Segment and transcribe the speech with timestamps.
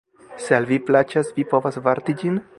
[0.45, 2.47] Se al vi plaĉas, vi povas varti ĝin?